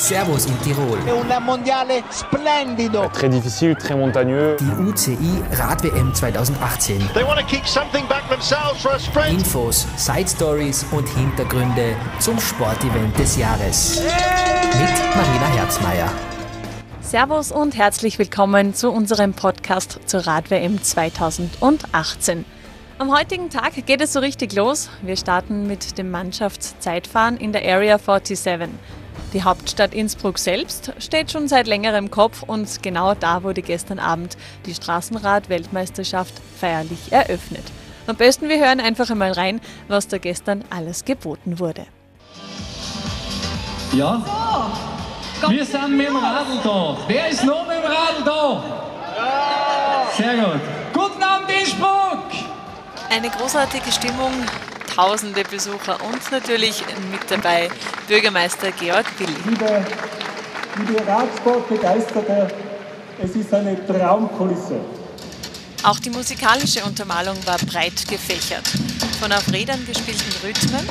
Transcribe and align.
Servus 0.00 0.46
in 0.46 0.58
Tirol. 0.62 0.98
un 1.06 1.44
mondiale 1.44 2.02
splendido. 2.10 3.10
Très 3.12 3.28
difficile, 3.28 3.76
très 3.76 3.94
montagneux. 3.94 4.56
Die 4.58 4.82
UCI 4.82 5.42
Rad-WM 5.52 6.14
2018. 6.14 6.98
They 7.12 7.22
want 7.22 7.38
to 7.38 7.44
kick 7.44 7.66
something 7.66 8.08
back 8.08 8.26
themselves 8.30 8.80
for 8.80 8.92
a 8.92 8.98
sprint. 8.98 9.38
Infos, 9.40 9.86
Side 9.98 10.26
Stories 10.26 10.86
und 10.92 11.06
Hintergründe 11.06 11.94
zum 12.18 12.40
Sportevent 12.40 13.18
des 13.18 13.36
Jahres. 13.36 14.00
Mit 14.00 15.14
Marina 15.14 15.46
Herzmeier. 15.58 16.10
Servus 17.02 17.52
und 17.52 17.76
herzlich 17.76 18.18
willkommen 18.18 18.72
zu 18.72 18.90
unserem 18.90 19.34
Podcast 19.34 20.00
zur 20.06 20.26
Rad-WM 20.26 20.82
2018. 20.82 22.46
Am 22.98 23.14
heutigen 23.14 23.50
Tag 23.50 23.74
geht 23.84 24.00
es 24.00 24.14
so 24.14 24.20
richtig 24.20 24.54
los. 24.54 24.88
Wir 25.02 25.16
starten 25.16 25.66
mit 25.66 25.98
dem 25.98 26.10
Mannschaftszeitfahren 26.10 27.36
in 27.36 27.52
der 27.52 27.62
Area 27.70 27.98
47. 27.98 28.70
Die 29.32 29.44
Hauptstadt 29.44 29.94
Innsbruck 29.94 30.38
selbst 30.38 30.92
steht 30.98 31.30
schon 31.30 31.46
seit 31.46 31.68
längerem 31.68 32.10
Kopf 32.10 32.42
und 32.42 32.82
genau 32.82 33.14
da 33.14 33.44
wurde 33.44 33.62
gestern 33.62 34.00
Abend 34.00 34.36
die 34.66 34.74
Straßenrad-Weltmeisterschaft 34.74 36.34
feierlich 36.58 37.12
eröffnet. 37.12 37.62
Am 38.08 38.16
besten 38.16 38.48
wir 38.48 38.58
hören 38.58 38.80
einfach 38.80 39.08
einmal 39.08 39.30
rein, 39.30 39.60
was 39.86 40.08
da 40.08 40.18
gestern 40.18 40.64
alles 40.70 41.04
geboten 41.04 41.60
wurde. 41.60 41.86
Ja? 43.92 44.20
Wir 45.48 45.64
sind 45.64 45.96
mit 45.96 46.08
dem 46.08 46.16
Radl 46.16 46.58
da. 46.64 46.96
Wer 47.06 47.28
ist 47.28 47.44
noch 47.44 47.66
mit 47.68 47.76
dem 47.76 47.84
Radl 47.84 48.24
da? 48.24 48.62
Sehr 50.16 50.34
gut. 50.34 50.60
Guten 50.92 51.22
Abend, 51.22 51.50
Innsbruck! 51.50 52.24
Eine 53.08 53.30
großartige 53.30 53.92
Stimmung, 53.92 54.32
tausende 55.00 55.42
Besucher 55.44 55.96
und 56.04 56.30
natürlich 56.30 56.84
mit 57.10 57.30
dabei 57.30 57.70
Bürgermeister 58.06 58.70
Georg 58.72 59.06
Willi. 59.18 59.32
Liebe, 59.48 59.86
liebe 60.76 61.06
Radsportbegeisterte, 61.06 62.48
es 63.22 63.30
ist 63.30 63.54
eine 63.54 63.86
Traumkulisse. 63.86 64.78
Auch 65.84 65.98
die 66.00 66.10
musikalische 66.10 66.84
Untermalung 66.84 67.38
war 67.46 67.56
breit 67.56 68.06
gefächert. 68.08 68.68
Von 69.18 69.32
auf 69.32 69.50
Rädern 69.50 69.86
gespielten 69.86 70.34
Rhythmen 70.44 70.86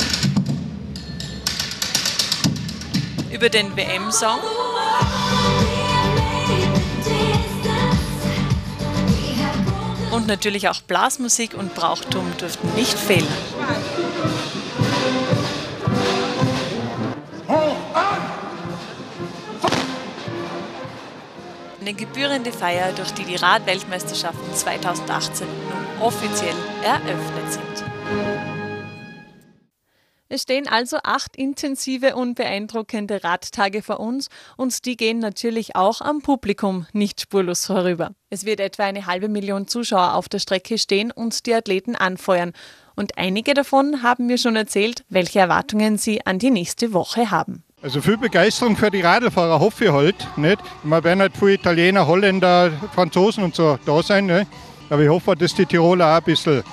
über 3.31 3.49
den 3.49 3.75
WM-Song 3.77 4.39
und 10.11 10.27
natürlich 10.27 10.67
auch 10.69 10.81
Blasmusik 10.81 11.53
und 11.53 11.75
Brauchtum 11.75 12.25
durften 12.37 12.73
nicht 12.75 12.97
fehlen. 12.97 13.27
Eine 21.81 21.93
gebührende 21.93 22.51
Feier, 22.51 22.91
durch 22.91 23.11
die 23.13 23.23
die 23.23 23.35
Radweltmeisterschaften 23.35 24.53
2018 24.53 25.47
nun 25.47 26.07
offiziell 26.07 26.55
eröffnet 26.83 27.53
sind. 27.53 27.68
Es 30.31 30.43
stehen 30.43 30.67
also 30.67 30.97
acht 31.03 31.35
intensive 31.35 32.15
und 32.15 32.35
beeindruckende 32.35 33.23
Radtage 33.23 33.81
vor 33.81 33.99
uns 33.99 34.29
und 34.57 34.85
die 34.85 34.95
gehen 34.95 35.17
natürlich 35.17 35.75
auch 35.75 36.01
am 36.01 36.21
Publikum 36.21 36.85
nicht 36.93 37.19
spurlos 37.19 37.65
vorüber. 37.65 38.11
Es 38.29 38.45
wird 38.45 38.59
etwa 38.59 38.83
eine 38.83 39.07
halbe 39.07 39.27
Million 39.27 39.67
Zuschauer 39.67 40.13
auf 40.13 40.29
der 40.29 40.37
Strecke 40.37 40.77
stehen 40.77 41.09
und 41.11 41.47
die 41.47 41.53
Athleten 41.55 41.95
anfeuern. 41.95 42.53
Und 42.95 43.17
einige 43.17 43.55
davon 43.55 44.03
haben 44.03 44.27
mir 44.27 44.37
schon 44.37 44.55
erzählt, 44.55 45.03
welche 45.09 45.39
Erwartungen 45.39 45.97
sie 45.97 46.23
an 46.27 46.37
die 46.37 46.51
nächste 46.51 46.93
Woche 46.93 47.31
haben. 47.31 47.63
Also 47.81 47.99
viel 47.99 48.17
Begeisterung 48.17 48.75
für 48.75 48.91
die 48.91 49.01
Radlfahrer 49.01 49.59
hoffe 49.59 49.85
ich 49.85 49.91
halt. 49.91 50.15
Nicht? 50.37 50.59
Man 50.83 51.03
werden 51.03 51.21
halt 51.21 51.35
viele 51.35 51.53
Italiener, 51.53 52.05
Holländer, 52.05 52.71
Franzosen 52.93 53.43
und 53.43 53.55
so 53.55 53.79
da 53.83 54.03
sein. 54.03 54.27
Nicht? 54.27 54.45
Aber 54.91 55.01
ich 55.01 55.09
hoffe, 55.09 55.35
dass 55.35 55.55
die 55.55 55.65
Tiroler 55.65 56.11
auch 56.11 56.17
ein 56.17 56.23
bisschen 56.23 56.63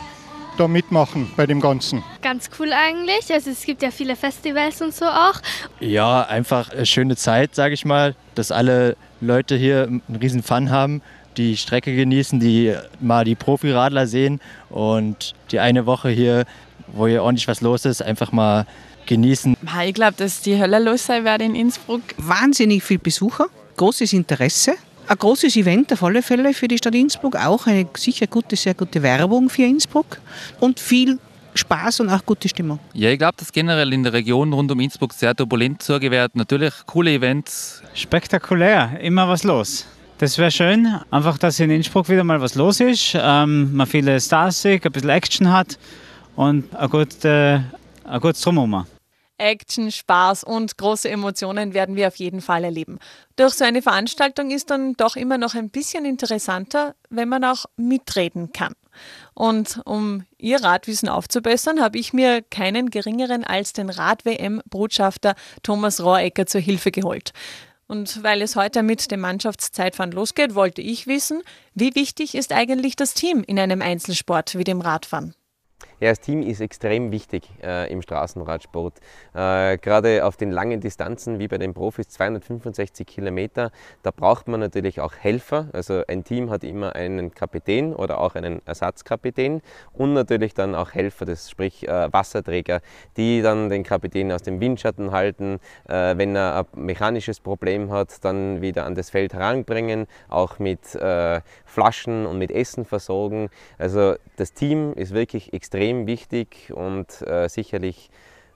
da 0.57 0.69
mitmachen 0.69 1.31
bei 1.37 1.47
dem 1.47 1.61
Ganzen. 1.61 2.03
Ganz 2.23 2.51
cool 2.59 2.73
eigentlich. 2.73 3.33
Also 3.33 3.51
es 3.51 3.65
gibt 3.65 3.83
ja 3.83 3.91
viele 3.91 4.17
Festivals 4.17 4.81
und 4.83 4.95
so 4.95 5.05
auch. 5.05 5.41
Ja, 5.81 6.23
einfach 6.23 6.71
eine 6.71 6.87
schöne 6.87 7.17
Zeit, 7.17 7.55
sage 7.55 7.75
ich 7.75 7.85
mal, 7.85 8.15
dass 8.35 8.51
alle 8.51 8.97
Leute 9.21 9.57
hier 9.57 9.85
einen 9.85 10.03
riesen 10.21 10.43
Fun 10.43 10.71
haben, 10.71 11.03
die 11.37 11.57
Strecke 11.57 11.95
genießen, 11.95 12.41
die 12.41 12.75
mal 13.01 13.25
die 13.25 13.35
Profiradler 13.35 14.07
sehen 14.07 14.41
und 14.71 15.35
die 15.51 15.61
eine 15.61 15.87
Woche 15.87 16.09
hier, 16.09 16.45
wo 16.89 17.07
hier 17.07 17.23
ordentlich 17.23 17.49
was 17.49 17.61
los 17.61 17.85
ist, 17.85 18.03
einfach 18.03 18.33
mal 18.33 18.67
genießen. 19.07 19.57
Ich 19.87 19.95
glaube, 19.95 20.15
dass 20.17 20.41
die 20.41 20.59
Hölle 20.59 20.79
los 20.79 21.07
sein 21.07 21.25
wird 21.25 21.43
in 21.43 21.55
Innsbruck. 21.55 22.03
Wahnsinnig 22.17 22.83
viel 22.83 22.99
Besucher, 22.99 23.47
großes 23.77 24.13
Interesse. 24.13 24.75
Ein 25.09 25.19
großes 25.19 25.55
Event 25.57 25.93
auf 25.93 26.03
alle 26.03 26.21
Fälle 26.21 26.53
für 26.53 26.67
die 26.67 26.79
Stadt 26.79 26.95
Innsbruck, 26.95 27.37
auch 27.37 27.67
eine 27.67 27.87
sicher 27.97 28.27
gute, 28.27 28.57
sehr 28.57 28.75
gute 28.75 29.03
Werbung 29.03 29.49
für 29.49 29.63
Innsbruck 29.63 30.19
und 30.59 30.81
viel 30.81 31.21
Spaß 31.55 32.01
und 32.01 32.11
auch 32.11 32.27
gute 32.27 32.49
Stimmung. 32.49 32.81
Ja, 32.93 33.11
ich 33.11 33.19
glaube, 33.19 33.35
dass 33.37 33.53
generell 33.53 33.93
in 33.93 34.03
der 34.03 34.13
Region 34.13 34.53
rund 34.53 34.71
um 34.73 34.81
Innsbruck 34.81 35.13
sehr 35.13 35.35
turbulent 35.35 35.81
zugeht 35.81 36.11
wird. 36.11 36.35
Natürlich 36.35 36.75
coole 36.87 37.13
Events. 37.13 37.83
Spektakulär, 37.95 38.99
immer 39.01 39.29
was 39.29 39.45
los. 39.45 39.87
Das 40.19 40.39
wäre 40.39 40.51
schön, 40.51 40.89
einfach, 41.11 41.39
dass 41.39 41.61
in 41.61 41.71
Innsbruck 41.71 42.09
wieder 42.09 42.25
mal 42.25 42.41
was 42.41 42.55
los 42.55 42.81
ist, 42.81 43.15
ähm, 43.15 43.77
man 43.77 43.87
viele 43.87 44.19
Stars 44.19 44.63
sieht, 44.63 44.85
ein 44.87 44.93
bisschen 44.93 45.11
Action 45.11 45.53
hat 45.53 45.79
und 46.37 46.75
ein, 46.75 46.91
gut, 46.91 47.23
äh, 47.25 47.61
ein 48.05 48.21
gutes 48.21 48.41
Drumherum. 48.41 48.87
Action, 49.39 49.91
Spaß 49.91 50.45
und 50.45 50.79
große 50.79 51.09
Emotionen 51.09 51.75
werden 51.75 51.97
wir 51.97 52.09
auf 52.09 52.17
jeden 52.17 52.41
Fall 52.41 52.65
erleben. 52.65 52.99
Durch 53.37 53.55
so 53.55 53.65
eine 53.65 53.83
Veranstaltung 53.83 54.51
ist 54.51 54.71
dann 54.71 54.95
doch 54.95 55.17
immer 55.17 55.39
noch 55.39 55.55
ein 55.55 55.71
bisschen 55.71 56.05
interessanter, 56.05 56.95
wenn 57.11 57.29
man 57.29 57.45
auch 57.45 57.67
mitreden 57.77 58.53
kann. 58.53 58.75
Und 59.35 59.81
um 59.85 60.25
Ihr 60.39 60.63
Radwissen 60.63 61.09
aufzubessern, 61.09 61.81
habe 61.81 61.99
ich 61.99 62.13
mir 62.13 62.43
keinen 62.43 62.91
geringeren 62.91 63.45
als 63.45 63.73
den 63.73 63.91
Rad-WM-Botschafter 63.91 65.35
Thomas 65.63 66.03
Rohrecker 66.03 66.47
zur 66.47 66.61
Hilfe 66.61 66.91
geholt. 66.91 67.33
Und 67.89 68.23
weil 68.23 68.43
es 68.43 68.57
heute 68.57 68.83
mit 68.83 69.11
dem 69.11 69.21
Mannschaftszeitfahren 69.21 70.11
losgeht, 70.11 70.55
wollte 70.55 70.83
ich 70.83 71.07
wissen, 71.07 71.43
wie 71.75 71.95
wichtig 71.95 72.35
ist 72.35 72.53
eigentlich 72.53 72.97
das 72.97 73.15
Team 73.15 73.45
in 73.47 73.59
einem 73.59 73.81
Einzelsport 73.81 74.59
wie 74.59 74.65
dem 74.65 74.81
Radfahren? 74.81 75.35
Ja, 75.99 76.11
das 76.11 76.21
Team 76.21 76.43
ist 76.43 76.61
extrem 76.61 77.11
wichtig 77.11 77.49
äh, 77.63 77.91
im 77.91 78.03
Straßenradsport. 78.03 79.01
Äh, 79.33 79.79
Gerade 79.79 80.27
auf 80.27 80.37
den 80.37 80.51
langen 80.51 80.79
Distanzen 80.79 81.39
wie 81.39 81.49
bei 81.49 81.57
den 81.57 81.73
Profis 81.73 82.11
265 82.11 83.07
Kilometer, 83.07 83.71
da 84.03 84.11
braucht 84.11 84.47
man 84.47 84.61
natürlich 84.61 85.01
auch 85.01 85.15
Helfer. 85.15 85.69
Also 85.73 86.03
ein 86.07 86.23
Team 86.23 86.51
hat 86.51 86.65
immer 86.65 86.95
einen 86.95 87.33
Kapitän 87.35 87.95
oder 87.95 88.21
auch 88.21 88.35
einen 88.35 88.61
Ersatzkapitän 88.67 89.63
und 89.95 90.13
natürlich 90.13 90.53
dann 90.53 90.75
auch 90.75 90.93
Helfer, 90.93 91.25
das 91.25 91.51
sprich 91.51 91.89
äh, 91.89 92.13
Wasserträger, 92.13 92.83
die 93.17 93.41
dann 93.41 93.71
den 93.71 93.83
Kapitän 93.83 94.31
aus 94.33 94.43
dem 94.43 94.61
Windschatten 94.61 95.13
halten, 95.13 95.61
äh, 95.89 96.19
wenn 96.19 96.37
er 96.37 96.67
ein 96.75 96.85
mechanisches 96.85 97.41
Problem 97.41 97.91
hat, 97.91 98.23
dann 98.23 98.61
wieder 98.61 98.85
an 98.85 98.97
das 98.97 99.09
Feld 99.09 99.33
heranbringen, 99.33 100.09
auch 100.29 100.59
mit 100.59 100.95
äh, 100.95 101.41
Flaschen 101.65 102.27
und 102.27 102.37
mit 102.37 102.51
Essen 102.51 102.85
versorgen. 102.85 103.49
Also 103.79 104.17
das 104.37 104.53
Team 104.53 104.93
ist 104.93 105.15
wirklich 105.15 105.55
extrem 105.55 105.86
wichtig 106.07 106.73
und 106.75 107.23
äh, 107.23 107.49
sicherlich 107.49 108.11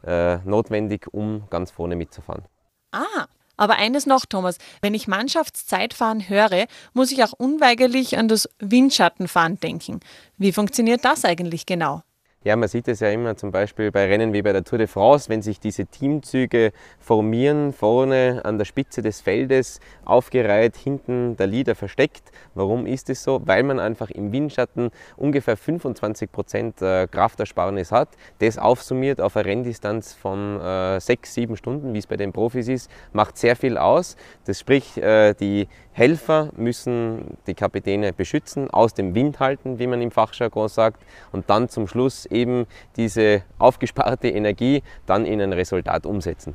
äh, 0.04 0.38
notwendig, 0.38 1.06
um 1.12 1.44
ganz 1.50 1.70
vorne 1.70 1.96
mitzufahren. 1.96 2.44
Ah, 2.92 3.26
aber 3.56 3.76
eines 3.76 4.06
noch, 4.06 4.24
Thomas, 4.24 4.56
wenn 4.80 4.94
ich 4.94 5.06
Mannschaftszeitfahren 5.06 6.28
höre, 6.28 6.66
muss 6.94 7.12
ich 7.12 7.22
auch 7.22 7.32
unweigerlich 7.32 8.16
an 8.16 8.26
das 8.26 8.48
Windschattenfahren 8.58 9.60
denken. 9.60 10.00
Wie 10.38 10.52
funktioniert 10.52 11.04
das 11.04 11.24
eigentlich 11.24 11.66
genau? 11.66 12.02
Ja, 12.42 12.56
man 12.56 12.70
sieht 12.70 12.88
es 12.88 13.00
ja 13.00 13.10
immer 13.10 13.36
zum 13.36 13.50
Beispiel 13.50 13.92
bei 13.92 14.06
Rennen 14.06 14.32
wie 14.32 14.40
bei 14.40 14.54
der 14.54 14.64
Tour 14.64 14.78
de 14.78 14.86
France, 14.86 15.28
wenn 15.28 15.42
sich 15.42 15.60
diese 15.60 15.84
Teamzüge 15.84 16.72
formieren, 16.98 17.74
vorne 17.74 18.40
an 18.44 18.56
der 18.56 18.64
Spitze 18.64 19.02
des 19.02 19.20
Feldes 19.20 19.78
aufgereiht, 20.06 20.74
hinten 20.74 21.36
der 21.36 21.48
Leader 21.48 21.74
versteckt. 21.74 22.32
Warum 22.54 22.86
ist 22.86 23.10
es 23.10 23.22
so? 23.22 23.42
Weil 23.44 23.62
man 23.62 23.78
einfach 23.78 24.08
im 24.08 24.32
Windschatten 24.32 24.90
ungefähr 25.18 25.58
25 25.58 26.32
Prozent 26.32 26.76
Kraftersparnis 26.78 27.92
hat. 27.92 28.08
Das 28.38 28.56
aufsummiert 28.56 29.20
auf 29.20 29.36
eine 29.36 29.44
Renndistanz 29.44 30.14
von 30.14 30.58
äh, 30.62 30.98
sechs, 30.98 31.34
sieben 31.34 31.58
Stunden, 31.58 31.92
wie 31.92 31.98
es 31.98 32.06
bei 32.06 32.16
den 32.16 32.32
Profis 32.32 32.68
ist, 32.68 32.90
macht 33.12 33.36
sehr 33.36 33.54
viel 33.54 33.76
aus. 33.76 34.16
Das 34.46 34.58
sprich, 34.58 34.96
äh, 34.96 35.34
die 35.34 35.68
Helfer 35.92 36.50
müssen 36.56 37.36
die 37.46 37.52
Kapitäne 37.52 38.14
beschützen, 38.14 38.70
aus 38.70 38.94
dem 38.94 39.14
Wind 39.14 39.40
halten, 39.40 39.78
wie 39.78 39.86
man 39.86 40.00
im 40.00 40.10
Fachjargon 40.10 40.68
sagt, 40.68 41.02
und 41.32 41.50
dann 41.50 41.68
zum 41.68 41.86
Schluss 41.86 42.26
eben 42.30 42.66
diese 42.96 43.42
aufgesparte 43.58 44.28
Energie 44.28 44.82
dann 45.06 45.24
in 45.24 45.40
ein 45.40 45.52
Resultat 45.52 46.06
umsetzen. 46.06 46.54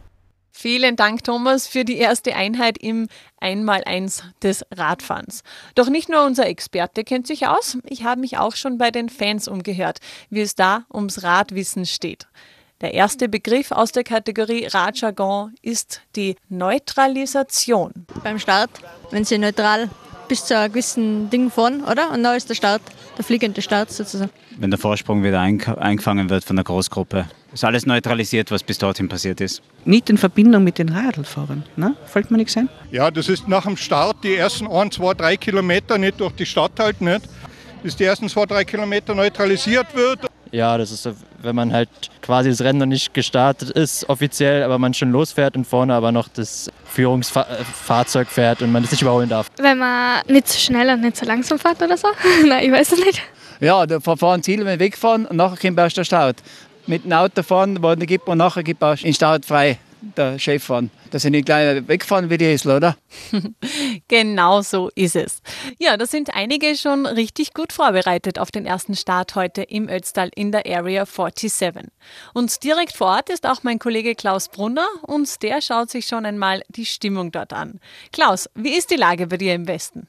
Vielen 0.58 0.96
Dank, 0.96 1.26
Thomas, 1.26 1.68
für 1.68 1.84
die 1.84 1.98
erste 1.98 2.34
Einheit 2.34 2.78
im 2.78 3.10
Einmaleins 3.42 4.24
des 4.42 4.66
Radfahrens. 4.74 5.44
Doch 5.76 5.90
nicht 5.90 6.08
nur 6.08 6.26
unser 6.26 6.48
Experte 6.48 7.04
kennt 7.04 7.28
sich 7.28 7.46
aus, 7.46 7.78
ich 7.84 8.06
habe 8.06 8.22
mich 8.22 8.38
auch 8.38 8.56
schon 8.56 8.78
bei 8.78 8.90
den 8.90 9.10
Fans 9.10 9.50
umgehört, 9.50 10.00
wie 10.30 10.40
es 10.40 10.56
da 10.56 10.86
ums 10.94 11.24
Radwissen 11.24 11.86
steht. 11.86 12.28
Der 12.80 12.94
erste 12.94 13.28
Begriff 13.28 13.74
aus 13.74 13.92
der 13.92 14.06
Kategorie 14.06 14.66
Radjargon 14.68 15.54
ist 15.62 16.02
die 16.16 16.38
Neutralisation. 16.48 18.06
Beim 18.24 18.40
Start, 18.40 18.70
wenn 19.12 19.26
sie 19.26 19.38
neutral 19.38 19.90
bis 20.28 20.46
zu 20.46 20.58
einem 20.58 20.72
gewissen 20.72 21.30
Ding 21.30 21.50
fahren, 21.50 21.84
oder? 21.84 22.12
Und 22.12 22.24
dann 22.24 22.36
ist 22.36 22.50
der 22.50 22.56
Start, 22.56 22.82
der 23.18 23.24
fliegende 23.24 23.62
Start 23.62 23.92
sozusagen. 23.92 24.32
Wenn 24.58 24.72
der 24.72 24.80
Vorsprung 24.80 25.24
wieder 25.24 25.40
eingefangen 25.42 26.30
wird 26.30 26.44
von 26.44 26.56
der 26.56 26.64
Großgruppe, 26.66 27.26
ist 27.54 27.64
alles 27.64 27.86
neutralisiert, 27.86 28.52
was 28.52 28.64
bis 28.64 28.78
dorthin 28.78 29.10
passiert 29.10 29.42
ist. 29.42 29.62
Nicht 29.86 30.10
in 30.10 30.18
Verbindung 30.18 30.64
mit 30.64 30.78
den 30.78 30.90
Radlfahrern, 30.90 31.64
ne? 31.76 31.96
Fällt 32.06 32.32
mir 32.32 32.38
nichts 32.38 32.56
ein? 32.58 32.70
Ja, 32.92 33.12
das 33.12 33.30
ist 33.30 33.48
nach 33.48 33.64
dem 33.64 33.78
Start 33.78 34.18
die 34.24 34.36
ersten 34.36 34.68
1, 34.68 34.96
2, 34.96 35.14
3 35.14 35.38
Kilometer 35.38 35.98
nicht 35.98 36.20
durch 36.20 36.34
die 36.34 36.46
Stadt 36.46 36.74
halt 36.80 37.02
nicht. 37.02 37.22
Bis 37.84 37.96
die 37.96 38.06
ersten 38.06 38.28
2, 38.30 38.46
3 38.46 38.66
Kilometer 38.66 39.14
neutralisiert 39.14 39.94
wird. 39.96 40.20
Ja, 40.52 40.78
das 40.78 40.92
ist 40.92 41.04
so, 41.04 41.14
wenn 41.46 41.56
man 41.56 41.72
halt 41.72 41.90
quasi 42.22 42.50
das 42.50 42.62
Rennen 42.62 42.80
noch 42.80 42.86
nicht 42.86 43.14
gestartet 43.14 43.70
ist 43.70 44.10
offiziell, 44.10 44.64
aber 44.64 44.80
man 44.80 44.94
schon 44.94 45.12
losfährt 45.12 45.56
und 45.56 45.66
vorne 45.66 45.94
aber 45.94 46.12
noch 46.12 46.28
das 46.28 46.70
Führungsfahrzeug 46.86 48.28
fährt 48.28 48.62
und 48.62 48.72
man 48.72 48.84
das 48.84 48.92
nicht 48.92 49.02
überholen 49.02 49.30
darf. 49.30 49.48
Wenn 49.58 49.78
man 49.78 50.22
nicht 50.28 50.48
so 50.48 50.58
schnell 50.58 50.90
und 50.90 51.02
nicht 51.02 51.18
so 51.18 51.26
langsam 51.26 51.60
fährt 51.60 51.82
oder 51.82 51.98
so? 51.98 52.08
Nein, 52.46 52.66
ich 52.66 52.72
weiß 52.72 52.92
es 52.94 53.00
nicht. 53.00 53.22
Ja, 53.60 53.86
da 53.86 54.00
fahren 54.00 54.44
Ziel, 54.44 54.60
wenn 54.60 54.68
wir 54.68 54.80
wegfahren 54.80 55.26
und 55.26 55.38
nachher 55.38 55.58
kommt 55.58 55.78
erst 55.78 55.98
der 55.98 56.04
Start. 56.04 56.38
Mit 56.88 57.06
dem 57.06 57.14
Auto 57.14 57.42
fahren, 57.42 57.82
wo 57.82 57.94
nicht 57.96 58.08
gibt 58.08 58.28
und 58.28 58.38
nachher 58.38 58.64
gibt 58.64 58.84
es 58.84 59.02
den 59.02 59.14
Start 59.14 59.46
frei, 59.46 59.78
der 60.18 60.38
Chef 60.38 60.64
fahren. 60.64 60.92
Dass 61.12 61.22
sie 61.22 61.30
nicht 61.30 61.46
gleich 61.46 61.88
wegfahren 61.88 62.30
wie 62.30 62.38
die 62.38 62.46
Esel, 62.46 62.76
oder? 62.76 62.98
genau 64.08 64.62
so 64.62 64.90
ist 64.96 65.16
es. 65.16 65.42
Ja, 65.80 65.98
da 65.98 66.06
sind 66.06 66.36
einige 66.36 66.76
schon 66.76 67.06
richtig 67.06 67.54
gut 67.54 67.74
vorbereitet 67.74 68.40
auf 68.40 68.52
den 68.52 68.66
ersten 68.66 68.96
Start 68.96 69.36
heute 69.36 69.64
im 69.64 69.90
Ötztal 69.90 70.30
in 70.36 70.52
der 70.52 70.66
Area 70.66 71.06
47. 71.06 71.86
Und 72.34 72.64
direkt 72.64 72.96
vor 72.96 73.08
Ort 73.08 73.30
ist 73.30 73.46
auch 73.46 73.64
mein 73.64 73.80
Kollege 73.80 74.16
Klaus 74.16 74.50
Brunner 74.50 74.88
und 75.02 75.42
der 75.44 75.62
schaut 75.62 75.90
sich 75.90 76.08
schon 76.08 76.26
einmal 76.26 76.64
die 76.70 76.86
Stimmung 76.86 77.32
dort 77.32 77.54
an. 77.54 77.80
Klaus, 78.12 78.50
wie 78.56 78.76
ist 78.76 78.92
die 78.92 78.96
Lage 78.96 79.28
bei 79.28 79.38
dir 79.38 79.54
im 79.54 79.68
Westen? 79.68 80.08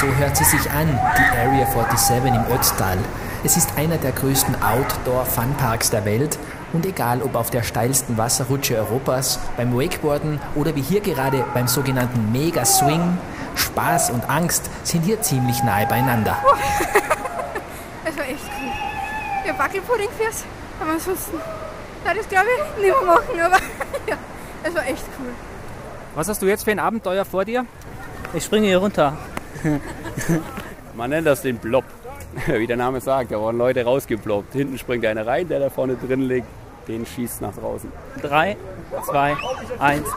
So 0.00 0.06
hört 0.06 0.36
sie 0.36 0.44
sich 0.44 0.70
an, 0.70 0.88
die 0.88 1.38
Area 1.38 1.66
47 1.66 2.34
im 2.34 2.54
Ötztal. 2.54 2.98
Es 3.44 3.56
ist 3.56 3.78
einer 3.78 3.98
der 3.98 4.10
größten 4.10 4.56
Outdoor-Funparks 4.62 5.90
der 5.90 6.04
Welt 6.04 6.36
und 6.72 6.84
egal 6.84 7.22
ob 7.22 7.36
auf 7.36 7.50
der 7.50 7.62
steilsten 7.62 8.18
Wasserrutsche 8.18 8.76
Europas, 8.76 9.38
beim 9.56 9.72
Wakeboarden 9.72 10.40
oder 10.56 10.74
wie 10.74 10.82
hier 10.82 11.00
gerade 11.00 11.44
beim 11.54 11.68
sogenannten 11.68 12.32
Mega 12.32 12.64
Swing, 12.64 13.16
Spaß 13.54 14.10
und 14.10 14.28
Angst 14.28 14.68
sind 14.82 15.04
hier 15.04 15.22
ziemlich 15.22 15.62
nahe 15.62 15.86
beieinander. 15.86 16.36
Das 18.04 18.16
war 18.16 18.24
echt 18.24 18.44
cool. 18.58 18.72
Ja, 19.46 19.58
Wackelpudding 19.58 20.08
fürs, 20.16 20.44
aber 20.80 20.92
ansonsten, 20.92 21.36
ja, 22.06 22.14
das 22.14 22.26
glaube 22.26 22.46
ich 22.46 22.82
nicht 22.82 22.90
mehr 22.90 23.06
machen, 23.06 23.38
aber 23.38 23.56
ja, 24.08 24.16
es 24.62 24.74
war 24.74 24.86
echt 24.86 25.04
cool. 25.18 25.28
Was 26.14 26.26
hast 26.26 26.40
du 26.40 26.46
jetzt 26.46 26.64
für 26.64 26.70
ein 26.70 26.78
Abenteuer 26.78 27.26
vor 27.26 27.44
dir? 27.44 27.66
Ich 28.32 28.44
springe 28.44 28.66
hier 28.66 28.78
runter. 28.78 29.18
Man 30.94 31.10
nennt 31.10 31.26
das 31.26 31.42
den 31.42 31.58
Blob. 31.58 31.84
Wie 32.46 32.66
der 32.66 32.76
Name 32.76 33.00
sagt, 33.00 33.32
da 33.32 33.38
wurden 33.38 33.58
Leute 33.58 33.84
rausgeploppt. 33.84 34.52
Hinten 34.52 34.78
springt 34.78 35.04
einer 35.06 35.26
rein, 35.26 35.48
der 35.48 35.60
da 35.60 35.70
vorne 35.70 35.96
drin 35.96 36.22
liegt, 36.22 36.46
den 36.86 37.06
schießt 37.06 37.42
nach 37.42 37.54
draußen. 37.54 37.90
Drei, 38.22 38.56
zwei, 39.04 39.36
eins. 39.78 40.08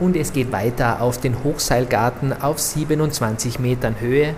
Und 0.00 0.16
es 0.16 0.32
geht 0.32 0.50
weiter 0.50 1.00
auf 1.00 1.20
den 1.20 1.44
Hochseilgarten 1.44 2.42
auf 2.42 2.58
27 2.58 3.58
Metern 3.60 4.00
Höhe, 4.00 4.34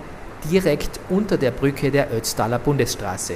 direkt 0.51 0.99
unter 1.09 1.37
der 1.37 1.51
Brücke 1.51 1.89
der 1.89 2.13
Ötztaler 2.13 2.59
Bundesstraße. 2.59 3.33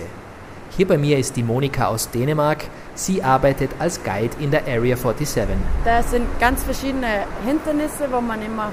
Hier 0.78 0.88
bei 0.88 0.98
mir 0.98 1.18
ist 1.18 1.36
die 1.36 1.44
Monika 1.44 1.88
aus 1.88 2.12
Dänemark. 2.12 2.66
Sie 2.94 3.24
arbeitet 3.24 3.72
als 3.80 4.04
Guide 4.04 4.36
in 4.40 4.52
der 4.52 4.68
Area 4.68 4.96
47. 4.96 5.58
Da 5.84 6.04
sind 6.04 6.28
ganz 6.40 6.64
verschiedene 6.64 7.26
Hindernisse, 7.46 8.08
wo 8.12 8.22
man 8.22 8.42
immer 8.42 8.72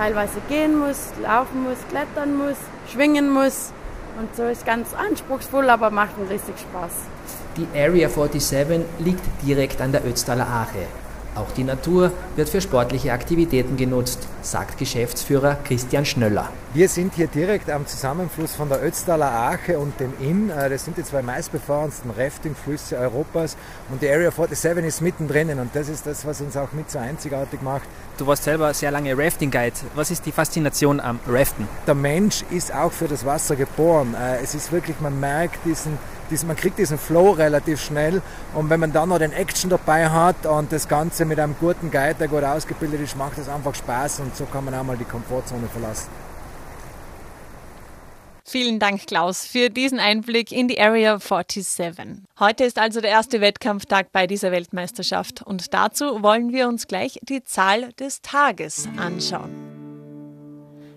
teilweise 0.00 0.40
gehen 0.48 0.78
muss, 0.78 0.98
laufen 1.20 1.62
muss, 1.62 1.76
klettern 1.90 2.34
muss, 2.34 2.56
schwingen 2.90 3.28
muss. 3.28 3.72
Und 4.18 4.34
so 4.34 4.44
ist 4.44 4.64
ganz 4.64 4.94
anspruchsvoll, 4.94 5.68
aber 5.68 5.90
macht 5.90 6.16
einen 6.18 6.28
riesig 6.28 6.54
Spaß. 6.58 6.92
Die 7.56 7.66
Area 7.78 8.08
47 8.08 8.80
liegt 8.98 9.22
direkt 9.42 9.80
an 9.80 9.92
der 9.92 10.06
Ötztaler 10.06 10.46
Ache. 10.46 10.86
Auch 11.34 11.50
die 11.52 11.64
Natur 11.64 12.10
wird 12.34 12.48
für 12.48 12.60
sportliche 12.60 13.12
Aktivitäten 13.12 13.76
genutzt, 13.76 14.26
sagt 14.42 14.78
Geschäftsführer 14.78 15.58
Christian 15.64 16.04
Schnöller. 16.04 16.50
Wir 16.74 16.88
sind 16.88 17.14
hier 17.14 17.28
direkt 17.28 17.70
am 17.70 17.86
Zusammenfluss 17.86 18.54
von 18.54 18.68
der 18.68 18.82
Ötztaler 18.82 19.30
Ache 19.30 19.78
und 19.78 19.98
dem 20.00 20.12
Inn. 20.20 20.50
Äh, 20.50 20.70
das 20.70 20.84
sind 20.84 20.96
die 20.96 21.04
zwei 21.04 21.22
meistbefahrensten 21.22 22.10
Raftingflüsse 22.10 22.96
Europas 22.96 23.56
und 23.90 24.02
die 24.02 24.08
Area 24.08 24.30
47 24.30 24.84
ist 24.84 25.00
mittendrin 25.00 25.58
und 25.58 25.74
das 25.74 25.88
ist 25.88 26.06
das, 26.06 26.26
was 26.26 26.40
uns 26.40 26.56
auch 26.56 26.72
mit 26.72 26.90
so 26.90 26.98
einzigartig 26.98 27.62
macht. 27.62 27.88
Du 28.18 28.26
warst 28.26 28.44
selber 28.44 28.74
sehr 28.74 28.90
lange 28.90 29.16
Rafting-Guide. 29.16 29.76
Was 29.94 30.10
ist 30.10 30.26
die 30.26 30.32
Faszination 30.32 31.00
am 31.00 31.20
Raften? 31.28 31.68
Der 31.86 31.94
Mensch 31.94 32.44
ist 32.50 32.74
auch 32.74 32.92
für 32.92 33.08
das 33.08 33.24
Wasser 33.24 33.56
geboren. 33.56 34.14
Äh, 34.14 34.42
es 34.42 34.54
ist 34.54 34.72
wirklich, 34.72 35.00
man 35.00 35.18
merkt 35.18 35.64
diesen 36.30 36.46
man 36.46 36.56
kriegt 36.56 36.78
diesen 36.78 36.98
Flow 36.98 37.30
relativ 37.32 37.80
schnell 37.80 38.22
und 38.54 38.70
wenn 38.70 38.80
man 38.80 38.92
dann 38.92 39.08
noch 39.08 39.18
den 39.18 39.32
Action 39.32 39.70
dabei 39.70 40.08
hat 40.08 40.46
und 40.46 40.72
das 40.72 40.88
Ganze 40.88 41.24
mit 41.24 41.38
einem 41.38 41.56
guten 41.60 41.90
Guide, 41.90 42.16
der 42.18 42.28
gut 42.28 42.44
ausgebildet 42.44 43.00
ist, 43.00 43.16
macht 43.16 43.38
es 43.38 43.48
einfach 43.48 43.74
Spaß 43.74 44.20
und 44.20 44.36
so 44.36 44.44
kann 44.46 44.64
man 44.64 44.74
auch 44.74 44.84
mal 44.84 44.96
die 44.96 45.04
Komfortzone 45.04 45.68
verlassen. 45.68 46.08
Vielen 48.50 48.80
Dank, 48.80 49.06
Klaus, 49.06 49.46
für 49.46 49.70
diesen 49.70 50.00
Einblick 50.00 50.50
in 50.50 50.66
die 50.66 50.80
Area 50.80 51.20
47. 51.20 52.24
Heute 52.40 52.64
ist 52.64 52.78
also 52.78 53.00
der 53.00 53.10
erste 53.10 53.40
Wettkampftag 53.40 54.10
bei 54.10 54.26
dieser 54.26 54.50
Weltmeisterschaft 54.50 55.42
und 55.42 55.72
dazu 55.72 56.20
wollen 56.24 56.52
wir 56.52 56.66
uns 56.66 56.88
gleich 56.88 57.20
die 57.22 57.44
Zahl 57.44 57.92
des 57.92 58.22
Tages 58.22 58.88
anschauen. 58.96 59.70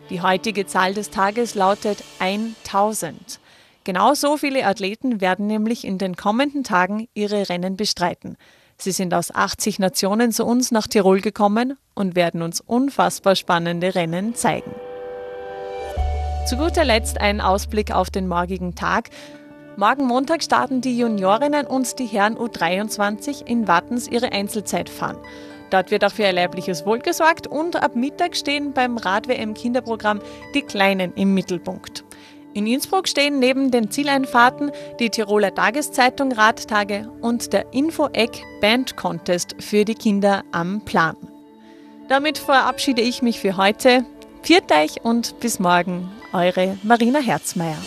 Die 0.09 0.21
heutige 0.23 0.65
Zahl 0.65 0.95
des 0.95 1.11
Tages 1.11 1.53
lautet 1.53 2.03
1000. 2.17 3.39
Genau 3.83 4.13
so 4.13 4.37
viele 4.37 4.65
Athleten 4.65 5.19
werden 5.19 5.47
nämlich 5.47 5.85
in 5.85 5.97
den 5.97 6.15
kommenden 6.15 6.63
Tagen 6.63 7.07
ihre 7.13 7.49
Rennen 7.49 7.75
bestreiten. 7.75 8.37
Sie 8.77 8.91
sind 8.91 9.13
aus 9.13 9.33
80 9.33 9.79
Nationen 9.79 10.31
zu 10.31 10.45
uns 10.45 10.71
nach 10.71 10.87
Tirol 10.87 11.19
gekommen 11.19 11.77
und 11.93 12.15
werden 12.15 12.41
uns 12.41 12.61
unfassbar 12.61 13.35
spannende 13.35 13.93
Rennen 13.93 14.35
zeigen. 14.35 14.71
Zu 16.47 16.57
guter 16.57 16.85
Letzt 16.85 17.19
ein 17.19 17.41
Ausblick 17.41 17.93
auf 17.93 18.09
den 18.09 18.27
morgigen 18.27 18.75
Tag. 18.75 19.09
Morgen 19.75 20.05
Montag 20.05 20.43
starten 20.43 20.81
die 20.81 20.97
Juniorinnen 20.97 21.65
und 21.65 21.99
die 21.99 22.05
Herren 22.05 22.37
U23 22.37 23.45
in 23.45 23.67
Wattens 23.67 24.07
ihre 24.07 24.31
Einzelzeit 24.31 24.89
fahren. 24.89 25.17
Dort 25.71 25.89
wird 25.89 26.05
auch 26.05 26.11
für 26.11 26.23
ihr 26.23 26.33
leibliches 26.33 26.85
Wohl 26.85 26.99
gesorgt 26.99 27.47
und 27.47 27.81
ab 27.81 27.95
Mittag 27.95 28.35
stehen 28.35 28.73
beim 28.73 28.97
Rad-WM-Kinderprogramm 28.97 30.21
die 30.53 30.61
Kleinen 30.61 31.13
im 31.15 31.33
Mittelpunkt. 31.33 32.03
In 32.53 32.67
Innsbruck 32.67 33.07
stehen 33.07 33.39
neben 33.39 33.71
den 33.71 33.89
Zieleinfahrten 33.89 34.71
die 34.99 35.09
Tiroler 35.09 35.53
Tageszeitung 35.53 36.31
Radtage 36.31 37.09
und 37.21 37.51
der 37.51 37.73
Info-Eck 37.73 38.43
Band 38.61 38.95
Contest 38.95 39.55
für 39.59 39.85
die 39.85 39.95
Kinder 39.95 40.43
am 40.51 40.81
Plan. 40.85 41.17
Damit 42.09 42.37
verabschiede 42.37 43.01
ich 43.01 43.23
mich 43.23 43.39
für 43.39 43.57
heute. 43.57 44.05
Viert 44.43 44.71
euch 44.71 45.03
und 45.03 45.39
bis 45.39 45.59
morgen, 45.59 46.11
eure 46.31 46.77
Marina 46.83 47.19
Herzmeier. 47.19 47.77